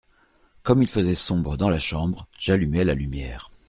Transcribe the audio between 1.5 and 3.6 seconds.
dans la chambre, j’allumai la lumière.